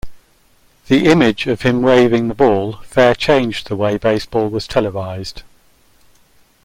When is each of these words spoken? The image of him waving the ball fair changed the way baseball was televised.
The 0.87 1.05
image 1.05 1.45
of 1.45 1.61
him 1.61 1.83
waving 1.83 2.27
the 2.27 2.33
ball 2.33 2.77
fair 2.85 3.13
changed 3.13 3.67
the 3.67 3.75
way 3.75 3.99
baseball 3.99 4.49
was 4.49 4.65
televised. 4.67 5.43